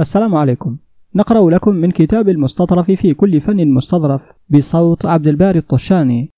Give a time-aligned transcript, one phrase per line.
[0.00, 0.78] السلام عليكم.
[1.14, 6.30] نقرأ لكم من كتاب المستطرف في كل فن مستظرف بصوت عبد الباري الطشاني.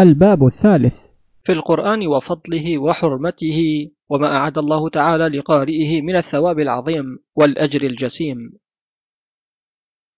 [0.00, 1.06] الباب الثالث.
[1.44, 8.58] في القرآن وفضله وحرمته وما أعد الله تعالى لقارئه من الثواب العظيم والأجر الجسيم.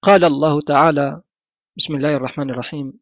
[0.02, 1.23] قال الله تعالى
[1.77, 2.93] بسم الله الرحمن الرحيم.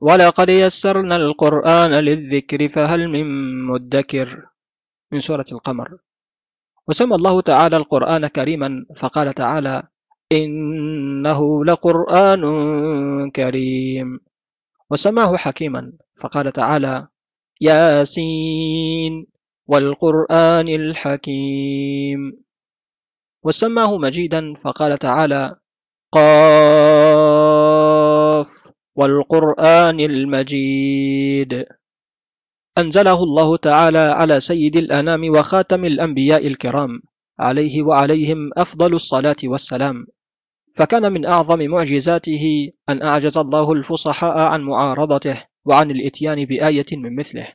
[0.00, 3.26] ولقد يسرنا القرآن للذكر فهل من
[3.64, 4.46] مدكر؟
[5.12, 5.98] من سورة القمر.
[6.88, 9.82] وسمى الله تعالى القرآن كريما فقال تعالى
[10.32, 12.42] إنه لقرآن
[13.30, 14.20] كريم
[14.90, 17.08] وسماه حكيما فقال تعالى
[17.60, 19.26] ياسين
[19.66, 22.44] والقرآن الحكيم
[23.44, 25.56] وسماه مجيدا فقال تعالى
[26.12, 27.40] قاف
[28.96, 31.64] والقرآن المجيد
[32.80, 37.02] أنزله الله تعالى على سيد الأنام وخاتم الأنبياء الكرام
[37.38, 40.06] عليه وعليهم أفضل الصلاة والسلام.
[40.76, 47.48] فكان من أعظم معجزاته أن أعجز الله الفصحاء عن معارضته وعن الإتيان بآية من مثله.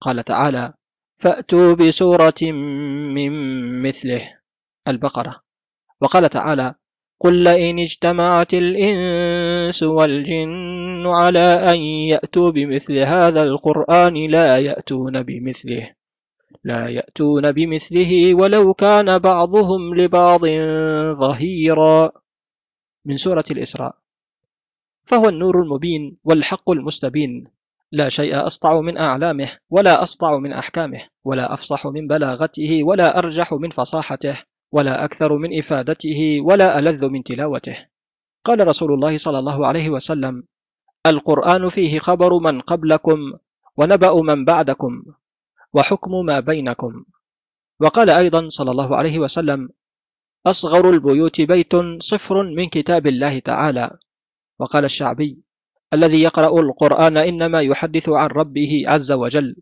[0.00, 0.72] قال تعالى
[1.18, 2.42] فأتوا بسورة
[3.14, 3.32] من
[3.82, 4.22] مثله
[4.88, 5.40] البقرة.
[6.00, 6.74] وقال تعالى
[7.20, 15.90] قل لئن اجتمعت الإنس والجن على أن يأتوا بمثل هذا القرآن لا يأتون بمثله
[16.64, 20.40] لا يأتون بمثله ولو كان بعضهم لبعض
[21.20, 22.10] ظهيرا.
[23.06, 23.96] من سورة الإسراء.
[25.04, 27.46] فهو النور المبين والحق المستبين.
[27.92, 33.52] لا شيء أسطع من أعلامه ولا أسطع من أحكامه ولا أفصح من بلاغته ولا أرجح
[33.52, 37.86] من فصاحته ولا أكثر من إفادته ولا ألذ من تلاوته.
[38.44, 40.44] قال رسول الله صلى الله عليه وسلم
[41.06, 43.32] القرآن فيه خبر من قبلكم
[43.76, 45.02] ونبأ من بعدكم
[45.72, 47.04] وحكم ما بينكم.
[47.80, 49.68] وقال أيضا صلى الله عليه وسلم
[50.46, 53.98] أصغر البيوت بيت صفر من كتاب الله تعالى.
[54.58, 55.38] وقال الشعبي
[55.92, 59.56] الذي يقرأ القرآن إنما يحدث عن ربه عز وجل.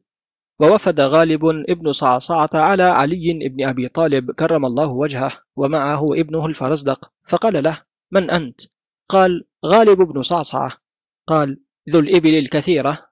[0.60, 7.10] ووفد غالب ابن صعصعة على علي بن أبي طالب كرم الله وجهه ومعه ابنه الفرزدق
[7.28, 8.60] فقال له من أنت؟
[9.08, 10.87] قال غالب بن صعصعة.
[11.28, 13.08] قال ذو الإبل الكثيرة.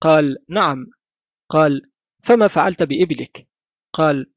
[0.00, 0.86] قال نعم.
[1.48, 1.90] قال
[2.22, 3.48] فما فعلت بإبلك؟
[3.92, 4.32] قال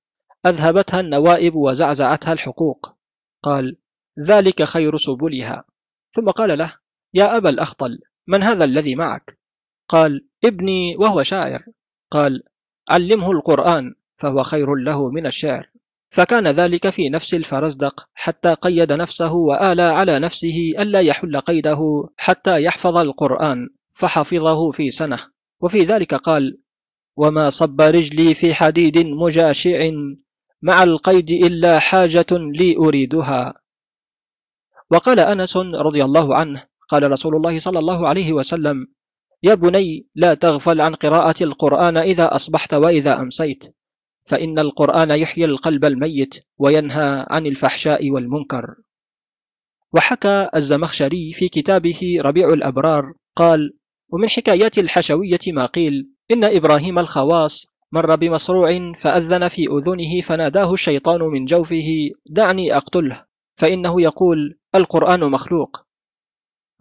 [0.45, 2.97] أذهبتها النوائب وزعزعتها الحقوق.
[3.43, 3.77] قال
[4.19, 5.63] ذلك خير سبلها.
[6.11, 6.77] ثم قال له
[7.13, 9.39] يا أبا الأخطل من هذا الذي معك؟
[9.87, 11.65] قال ابني وهو شاعر.
[12.11, 12.43] قال
[12.89, 15.69] علمه القرآن فهو خير له من الشعر.
[16.09, 22.63] فكان ذلك في نفس الفرزدق حتى قيد نفسه وآلى على نفسه ألا يحل قيده حتى
[22.63, 25.19] يحفظ القرآن فحفظه في سنة.
[25.61, 26.57] وفي ذلك قال
[27.15, 29.91] وما صب رجلي في حديد مجاشع
[30.61, 33.53] مع القيد إلا حاجة لي أريدها
[34.91, 38.87] وقال أنس رضي الله عنه قال رسول الله صلى الله عليه وسلم
[39.43, 43.75] يا بني لا تغفل عن قراءة القرآن إذا أصبحت وإذا أمسيت
[44.29, 48.75] فإن القرآن يحيي القلب الميت وينهى عن الفحشاء والمنكر.
[49.93, 53.73] وحكى الزمخشري في كتابه ربيع الأبرار قال
[54.09, 61.21] ومن حكايات الحشوية ما قيل إن إبراهيم الخواص مر بمصروع فأذن في أذنه فناداه الشيطان
[61.21, 61.87] من جوفه
[62.29, 63.25] دعني أقتله
[63.55, 65.81] فإنه يقول القرآن مخلوق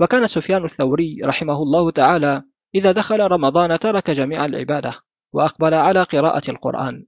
[0.00, 2.42] وكان سفيان الثوري رحمه الله تعالى
[2.74, 5.00] إذا دخل رمضان ترك جميع العبادة
[5.32, 7.06] وأقبل على قراءة القرآن.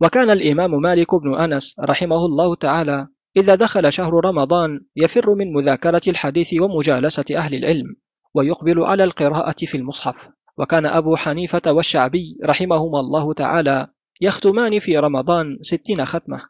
[0.00, 6.00] وكان الإمام مالك بن أنس رحمه الله تعالى إذا دخل شهر رمضان يفر من مذاكرة
[6.08, 7.96] الحديث ومجالسة أهل العلم
[8.34, 10.28] ويقبل على القراءة في المصحف.
[10.58, 13.88] وكان أبو حنيفة والشعبي رحمهما الله تعالى
[14.20, 16.40] يختمان في رمضان ستين ختمة.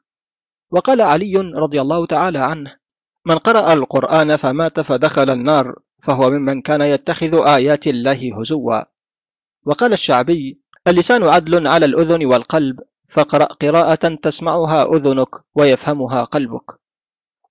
[0.71, 2.77] وقال علي رضي الله تعالى عنه
[3.27, 8.81] من قرأ القرآن فمات فدخل النار فهو ممن كان يتخذ آيات الله هزوا.
[9.67, 16.81] وقال الشعبي اللسان عدل على الأذن والقلب فقرأ قراءة تسمعها أذنك ويفهمها قلبك.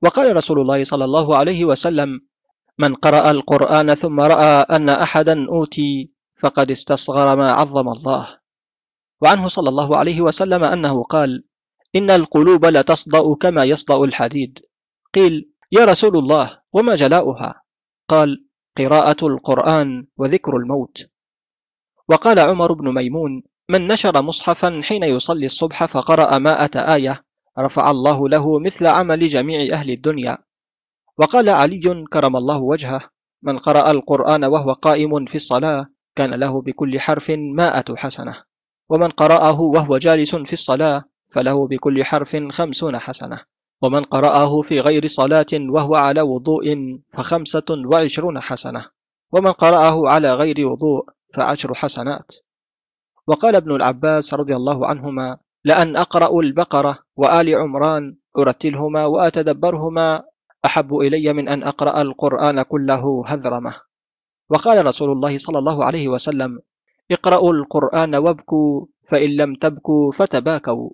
[0.01, 2.09] وقال رسول الله صلى الله عليه وسلم
[2.77, 8.39] من قرأ القرآن ثم رأى أن أحدا أوتي فقد استصغر ما عظم الله.
[9.21, 11.43] وعنه صلى الله عليه وسلم أنه قال
[11.95, 14.59] إن القلوب لتصدأ كما يصدأ الحديد.
[15.13, 17.63] قيل يا رسول الله وما جلاؤها؟
[18.09, 18.45] قال
[18.77, 21.09] قراءة القرآن وذكر الموت.
[22.09, 27.23] وقال عمر بن ميمون من نشر مصحفا حين يصلي الصبح فقرأ مائة آية
[27.59, 30.37] رفع الله له مثل عمل جميع أهل الدنيا.
[31.17, 33.01] وقال علي كرم الله وجهه.
[33.43, 38.43] من قرأ القرآن وهو قائم في الصلاة كان له بكل حرف مائة حسنة.
[38.89, 43.39] ومن قرأه وهو جالس في الصلاة فله بكل حرف خمسون حسنة.
[43.81, 48.85] ومن قرأه في غير صلاة وهو على وضوء فخمسة وعشرون حسنة.
[49.31, 52.46] ومن قرأه على غير وضوء فعشر حسنات.
[53.27, 60.23] وقال ابن العباس رضي الله عنهما لأن أقرأ البقرة وآل عمران أرتلهما وأتدبرهما
[60.65, 63.75] أحب إلي من أن أقرأ القرآن كله هذرمة
[64.49, 66.59] وقال رسول الله صلى الله عليه وسلم
[67.11, 70.89] اقرأوا القرآن وابكوا فإن لم تبكوا فتباكوا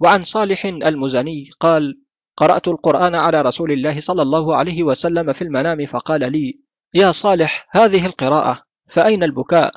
[0.00, 2.02] وعن صالح المزني قال
[2.36, 6.60] قرأت القرآن على رسول الله صلى الله عليه وسلم في المنام فقال لي
[6.94, 9.72] يا صالح هذه القراءة فأين البكاء؟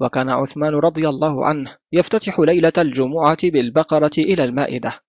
[0.00, 5.00] وكان عثمان رضي الله عنه يفتتح ليلة الجمعة بالبقرة إلى المائدة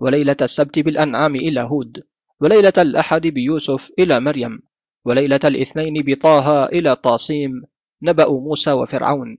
[0.00, 2.02] وليلة السبت بالأنعام إلى هود
[2.40, 4.60] وليلة الأحد بيوسف إلى مريم
[5.04, 7.62] وليلة الاثنين بطه إلى طاسيم
[8.02, 9.38] نبأ موسى وفرعون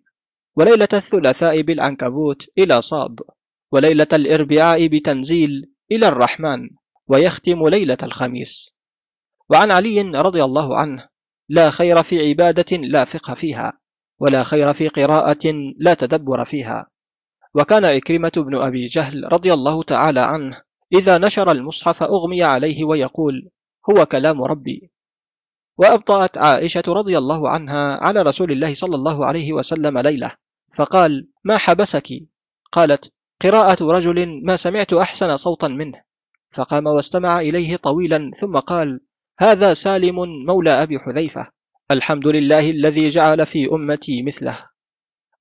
[0.55, 3.19] وليلة الثلاثاء بالعنكبوت إلى صاد
[3.71, 6.69] وليلة الإربعاء بتنزيل إلى الرحمن
[7.07, 8.75] ويختم ليلة الخميس.
[9.49, 11.09] وعن علي رضي الله عنه
[11.49, 13.79] لا خير في عبادة لا فقه فيها.
[14.19, 16.87] ولا خير في قراءة لا تدبر فيها.
[17.53, 20.61] وكان عكرمة بن أبي جهل رضي الله تعالى عنه
[20.93, 23.49] إذا نشر المصحف أغمي عليه ويقول
[23.89, 24.91] هو كلام ربي.
[25.77, 30.31] وأبطأت عائشة رضي الله عنها على رسول الله صلى الله عليه وسلم ليلة
[30.75, 32.07] فقال ما حبسك؟
[32.71, 33.11] قالت
[33.41, 36.01] قراءة رجل ما سمعت أحسن صوتا منه.
[36.51, 39.01] فقام واستمع إليه طويلا ثم قال
[39.39, 41.58] هذا سالم مولى أبي حذيفة.
[41.91, 44.59] الحمد لله الذي جعل في أمتي مثله.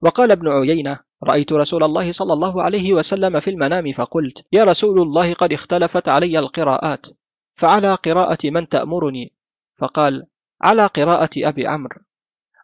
[0.01, 5.03] وقال ابن عيينة رأيت رسول الله صلى الله عليه وسلم في المنام فقلت يا رسول
[5.03, 7.07] الله قد اختلفت علي القراءات
[7.55, 9.35] فعلى قراءة من تأمرني؟
[9.79, 10.27] فقال
[10.63, 12.01] على قراءة أبي عمرو.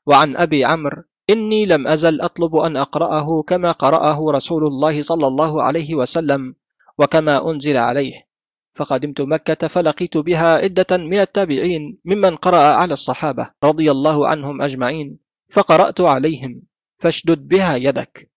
[0.07, 5.63] وعن أبي عمرو إني لم أزل أطلب أن أقرأه كما قرأه رسول الله صلى الله
[5.63, 6.55] عليه وسلم
[6.99, 8.27] وكما أنزل عليه.
[8.75, 15.19] فقدمت مكة فلقيت بها عدة من التابعين ممن قرأ على الصحابة رضي الله عنهم أجمعين
[15.50, 16.62] فقرأت عليهم
[16.99, 18.31] فاشدد بها يدك.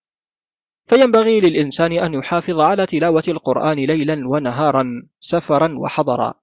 [0.86, 6.34] فينبغي للإنسان أن يحافظ على تلاوة القرآن ليلا ونهارا سفرا وحضرا.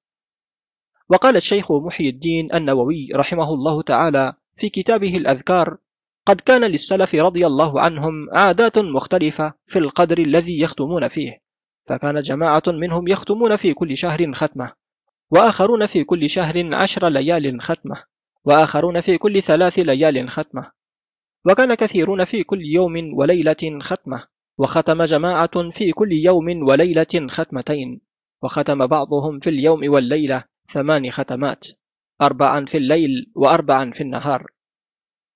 [1.10, 5.78] وقال الشيخ محي الدين النووي رحمه الله تعالى في كتابه الأذكار
[6.26, 11.45] قد كان للسلف رضي الله عنهم عادات مختلفة في القدر الذي يختمون فيه.
[11.86, 14.74] فكان جماعة منهم يختمون في كل شهر ختمة
[15.32, 18.04] وآخرون في كل شهر عشر ليال ختمة
[18.46, 20.72] وآخرون في كل ثلاث ليال ختمة.
[21.46, 24.28] وكان كثيرون في كل يوم وليلة ختمة
[24.58, 28.02] وختم جماعة في كل يوم وليلة ختمتين
[28.44, 31.68] وختم بعضهم في اليوم والليلة ثمان ختمات
[32.22, 34.46] أربعا في الليل وأربعا في النهار.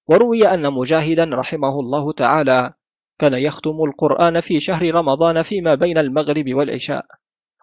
[0.07, 2.73] وروي أن مجاهدا رحمه الله تعالى
[3.19, 7.05] كان يختم القرآن في شهر رمضان فيما بين المغرب والعشاء.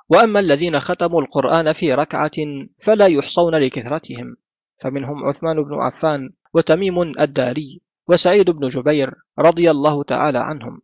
[0.08, 2.36] وأما الذين ختموا القرآن في ركعة
[2.82, 4.36] فلا يحصون لكثرتهم.
[4.80, 10.80] فمنهم عثمان بن عفان وتميم الداري وسعيد بن جبير رضي الله تعالى عنهم.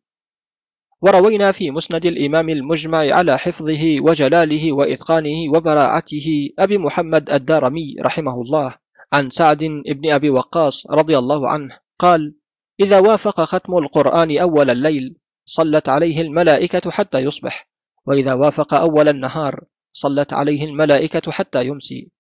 [1.03, 8.75] وروينا في مسند الإمام المجمع على حفظه وجلاله وإتقانه وبراعته أبي محمد الدارمي رحمه الله
[9.13, 12.35] عن سعد بن أبي وقاص رضي الله عنه قال
[12.81, 15.17] إذا وافق ختم القرآن أول الليل
[15.47, 17.69] صلت عليه الملائكة حتى يصبح.
[18.07, 22.11] وإذا وافق أول النهار صلت عليه الملائكة حتى يمسي.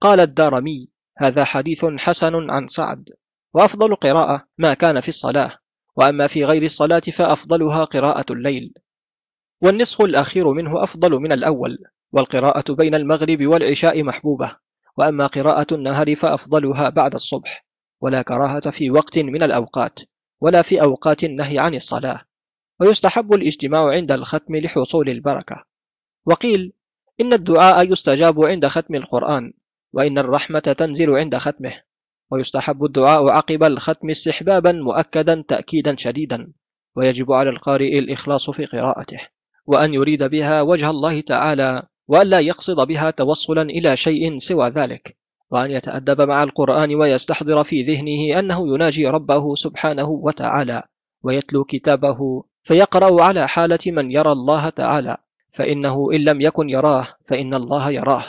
[0.00, 3.08] قال الدارمي هذا حديث حسن عن سعد.
[3.54, 5.58] وأفضل قراءة ما كان في الصلاة.
[5.96, 8.72] وأما في غير الصلاة فأفضلها قراءة الليل.
[9.60, 11.78] والنصف الأخير منه أفضل من الأول.
[12.12, 14.56] والقراءة بين المغرب والعشاء محبوبة.
[14.96, 17.67] وأما قراءة النهر فأفضلها بعد الصبح.
[18.00, 20.00] ولا كراهة في وقت من الأوقات
[20.40, 22.22] ولا في أوقات النهي عن الصلاة
[22.80, 25.64] ويستحب الاجتماع عند الختم لحصول البركة.
[26.26, 26.72] وقيل
[27.20, 29.52] إن الدعاء يستجاب عند ختم القرآن
[29.92, 31.72] وإن الرحمة تنزل عند ختمه
[32.30, 36.52] ويستحب الدعاء عقب الختم استحبابا مؤكدا تأكيدا شديدا
[36.96, 39.18] ويجب على القارئ الإخلاص في قراءته
[39.66, 45.17] وأن يريد بها وجه الله تعالى وألا يقصد بها توصلا إلى شيء سوى ذلك.
[45.50, 50.82] وأن يتأدب مع القرآن ويستحضر في ذهنه أنه يناجي ربه سبحانه وتعالى
[51.22, 55.16] ويتلو كتابه فيقرأ على حالة من يرى الله تعالى
[55.52, 58.24] فإنه إن لم يكن يراه فإن الله يراه.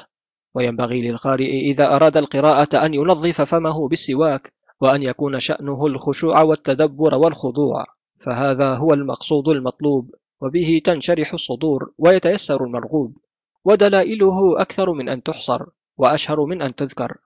[0.56, 7.86] وينبغي للقارئ إذا أراد القراءة أن ينظف فمه بالسواك وأن يكون شأنه الخشوع والتدبر والخضوع
[8.20, 13.18] فهذا هو المقصود المطلوب وبه تنشرح الصدور ويتيسر المرغوب
[13.66, 15.66] ودلائله أكثر من أن تحصر.
[16.00, 17.18] وأشهر من أن تذكر.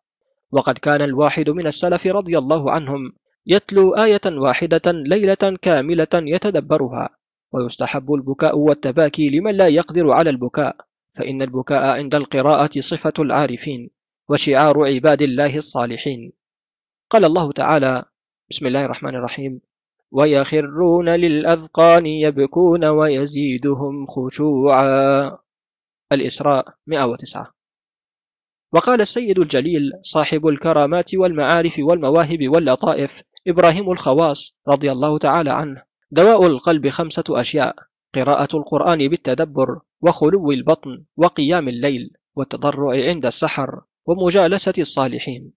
[0.51, 3.13] وقد كان الواحد من السلف رضي الله عنهم
[3.47, 7.09] يتلو آية واحدة ليلة كاملة يتدبرها
[7.51, 10.75] ويستحب البكاء والتباكي لمن لا يقدر على البكاء
[11.13, 13.89] فإن البكاء عند القراءة صفة العارفين
[14.29, 16.31] وشعار عباد الله الصالحين.
[17.09, 18.03] قال الله تعالى
[18.49, 19.61] بسم الله الرحمن الرحيم.
[20.11, 25.37] ويخرون للأذقان يبكون ويزيدهم خشوعا.
[26.11, 27.52] الإسراء 109
[28.73, 35.83] وقال السيد الجليل صاحب الكرامات والمعارف والمواهب واللطائف إبراهيم الخواص رضي الله تعالى عنه.
[36.11, 37.75] دواء القلب خمسة أشياء
[38.15, 45.53] قراءة القرآن بالتدبر وخلو البطن وقيام الليل والتضرع عند السحر ومجالسة الصالحين.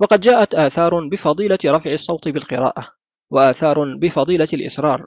[0.00, 2.88] وقد جاءت آثار بفضيلة رفع الصوت بالقراءة
[3.30, 5.06] وآثار بفضيلة الإسرار.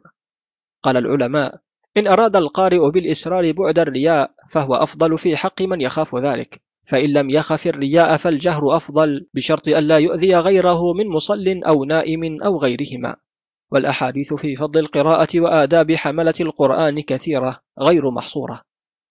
[0.84, 1.60] قال العلماء
[1.98, 6.69] إن أراد القارئ بالإسرار بعد الرياء فهو أفضل في حق من يخاف ذلك.
[6.90, 12.58] فإن لم يخف الرياء فالجهر أفضل بشرط ألا يؤذي غيره من مصل أو نائم أو
[12.58, 13.16] غيرهما.
[13.72, 18.62] والأحاديث في فضل القراءة وآداب حملة القرآن كثيرة غير محصورة.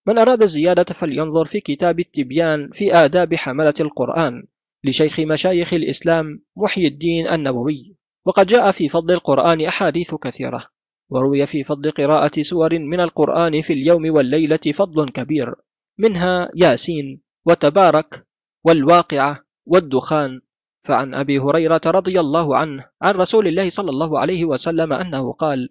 [0.07, 4.45] من أراد الزيادة فلينظر في كتاب التبيان في آداب حملة القرآن
[4.85, 7.97] لشيخ مشايخ الإسلام محي الدين النووي.
[8.27, 10.67] وقد جاء في فضل القرآن أحاديث كثيرة.
[11.11, 15.55] وروي في فضل قراءة سور من القرآن في اليوم والليلة فضل كبير.
[15.99, 18.27] منها ياسين وتبارك
[18.65, 20.41] والواقعة والدخان.
[20.85, 25.69] فعن أبي هريرة رضي الله عنه عن رسول الله صلى الله عليه وسلم أنه قال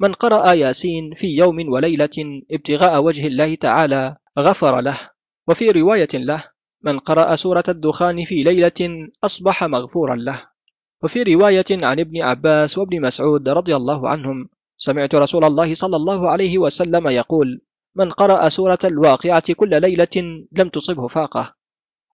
[0.00, 4.98] من قرأ ياسين في يوم وليلة ابتغاء وجه الله تعالى غفر له.
[5.48, 6.44] وفي رواية له
[6.82, 10.42] من قرأ سورة الدخان في ليلة أصبح مغفورا له.
[11.02, 16.30] وفي رواية عن ابن عباس وابن مسعود رضي الله عنهم سمعت رسول الله صلى الله
[16.30, 17.60] عليه وسلم يقول
[17.96, 21.54] من قرأ سورة الواقعة كل ليلة لم تصبه فاقة.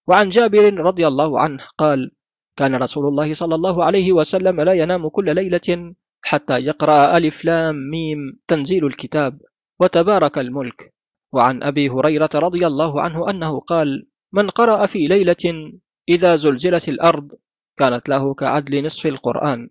[0.07, 2.11] وعن جابر رضي الله عنه قال
[2.57, 7.75] كان رسول الله صلى الله عليه وسلم لا ينام كل ليلة حتى يقرأ ألف لام
[7.75, 9.41] ميم تنزيل الكتاب
[9.79, 10.93] وتبارك الملك
[11.33, 15.71] وعن أبي هريرة رضي الله عنه أنه قال من قرأ في ليلة
[16.09, 17.31] إذا زلزلت الأرض
[17.77, 19.69] كانت له كعدل نصف القرآن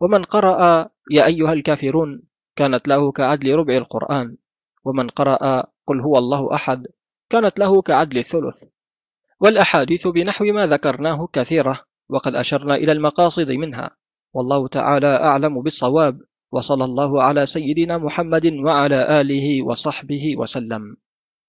[0.00, 2.22] ومن قرأ يا أيها الكافرون
[2.56, 4.36] كانت له كعدل ربع القرآن
[4.86, 6.86] ومن قرأ قل هو الله أحد
[7.30, 8.64] كانت له كعدل الثلث
[9.40, 13.90] والأحاديث بنحو ما ذكرناه كثيرة وقد أشرنا إلى المقاصد منها.
[14.32, 16.20] والله تعالى أعلم بالصواب
[16.52, 20.96] وصلى الله على سيدنا محمد وعلى آله وصحبه وسلم.